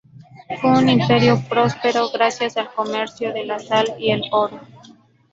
Fue 0.59 0.71
un 0.79 0.89
imperio 0.89 1.39
próspero 1.47 2.09
gracias 2.09 2.57
al 2.57 2.73
comercio 2.73 3.31
de 3.33 3.45
la 3.45 3.59
sal 3.59 3.85
y 3.99 4.09
el 4.09 4.23
oro. 4.31 4.59